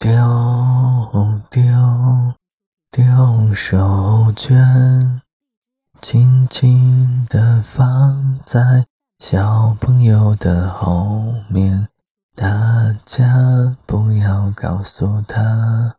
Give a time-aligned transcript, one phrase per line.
[0.00, 0.10] 丢
[1.50, 2.34] 丢
[2.90, 5.20] 丢手绢，
[6.00, 8.86] 轻轻地放在
[9.18, 11.88] 小朋友的后面，
[12.34, 15.96] 大家不要告诉他，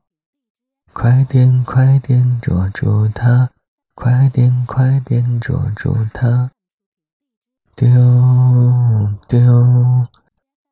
[0.94, 3.52] 快点快点捉住他，
[3.94, 6.50] 快点快点捉住他，
[7.76, 7.88] 丢
[9.28, 10.08] 丢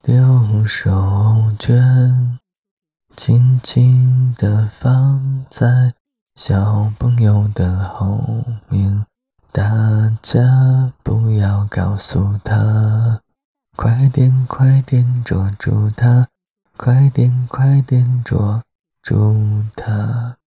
[0.01, 2.28] 丢手绢。
[3.21, 5.93] 轻轻地放在
[6.35, 9.05] 小朋友的后面，
[9.51, 9.61] 大
[10.23, 13.19] 家不要告诉他，
[13.75, 16.29] 快点快点捉住他，
[16.77, 18.63] 快点快点捉
[19.03, 20.38] 住他。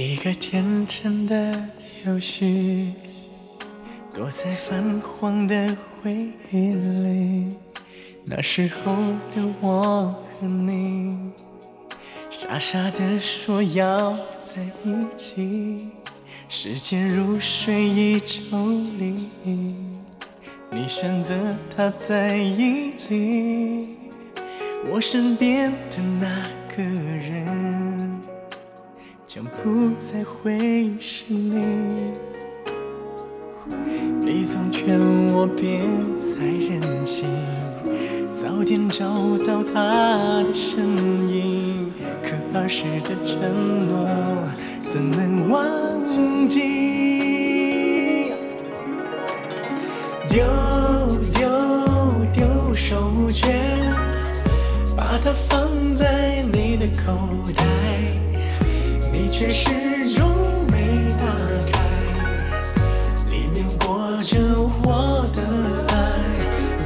[0.00, 1.60] 一个天真的
[2.06, 2.92] 游戏，
[4.14, 6.14] 躲在泛黄的回
[6.52, 7.56] 忆里。
[8.24, 8.94] 那时候
[9.34, 11.32] 的我和你，
[12.30, 15.88] 傻傻的说要在一起。
[16.48, 18.56] 时间如水一抽
[19.00, 19.28] 离，
[20.70, 21.34] 你选择
[21.74, 23.96] 他在一起，
[24.92, 26.46] 我身边的那
[26.76, 28.37] 个人。
[29.28, 31.52] 将不再会是你。
[34.22, 34.98] 你总劝
[35.34, 35.80] 我别
[36.18, 37.28] 再任性，
[38.32, 39.04] 早点找
[39.46, 41.92] 到他的身影。
[42.22, 44.08] 可儿时的承诺
[44.80, 48.32] 怎能忘记？
[50.30, 50.42] 丢
[51.34, 51.46] 丢
[52.32, 53.52] 丢手绢，
[54.96, 57.12] 把它放在你的口
[57.54, 57.77] 袋。
[59.30, 59.70] 却始
[60.16, 60.28] 终
[60.70, 61.26] 没打
[61.70, 61.78] 开，
[63.30, 64.38] 里面裹着
[64.82, 65.38] 我的
[65.94, 65.96] 爱。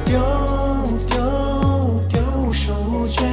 [0.05, 0.19] 丢
[1.07, 1.13] 丢
[2.09, 3.23] 丢手绢，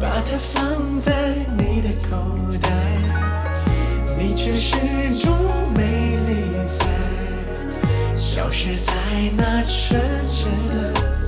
[0.00, 2.16] 把它放在你的口
[2.62, 2.68] 袋。
[4.18, 4.78] 你却始
[5.20, 5.36] 终
[5.76, 6.32] 没理
[6.78, 8.92] 睬，消失在
[9.36, 11.23] 那纯真。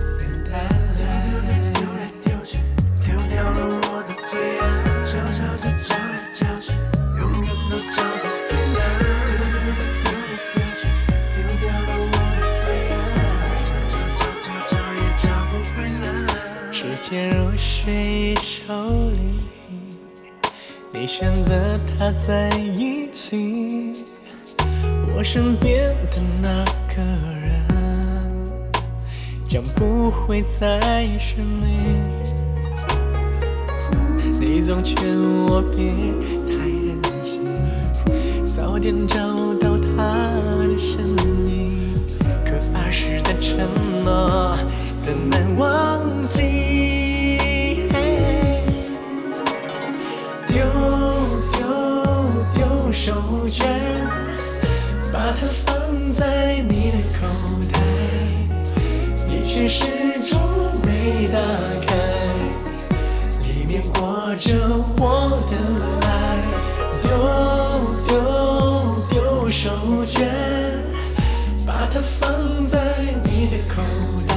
[20.99, 24.03] 你选择他在一起，
[25.15, 27.63] 我身边的那个人
[29.47, 30.81] 将不会再
[31.19, 32.01] 是你。
[34.41, 35.07] 你总劝
[35.49, 35.93] 我别
[36.49, 37.43] 太任性，
[38.57, 39.19] 早点找
[39.61, 40.03] 到他
[40.67, 41.26] 的身影，
[53.07, 53.13] 手
[53.49, 53.63] 绢，
[55.13, 57.29] 把它放在你的口
[57.73, 57.79] 袋，
[59.29, 59.85] 你却始
[60.29, 60.41] 终
[60.83, 61.39] 没打
[61.87, 61.95] 开，
[63.45, 64.59] 里面裹着
[64.99, 65.55] 我的
[66.05, 66.11] 爱。
[67.01, 67.07] 丢
[68.09, 68.11] 丢
[69.09, 69.71] 丢手
[70.05, 70.27] 绢，
[71.65, 72.77] 把它放在
[73.23, 73.85] 你的口
[74.27, 74.35] 袋，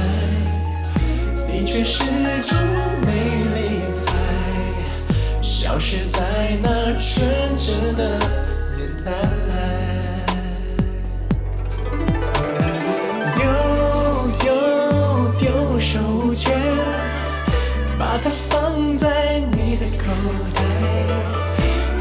[1.48, 2.04] 你却始
[2.48, 2.56] 终
[3.04, 3.08] 没
[3.52, 7.18] 理睬，消失在那纯
[7.56, 8.00] 真的。
[13.34, 13.42] 丢
[14.38, 14.44] 丢
[15.38, 15.98] 丢手
[16.34, 16.50] 绢，
[17.98, 20.04] 把它放在你的口
[20.54, 20.62] 袋，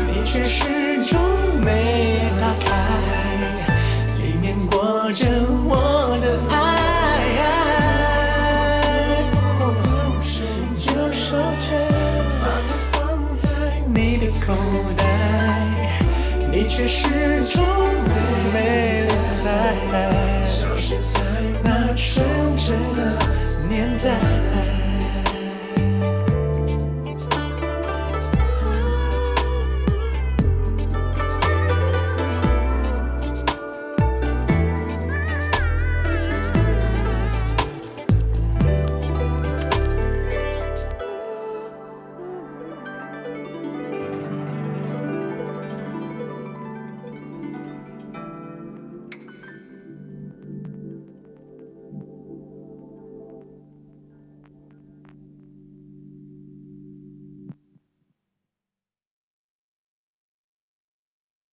[0.07, 1.19] 你却始终
[1.63, 2.67] 没打开，
[4.17, 5.25] 里面裹着
[5.67, 6.57] 我的爱。
[10.75, 11.69] 丢手绢，
[12.41, 12.97] 把它放
[13.35, 13.47] 在
[13.93, 14.53] 你的口
[14.97, 15.18] 袋。
[16.69, 17.09] 却始
[17.45, 17.65] 终
[18.53, 21.38] 没离开。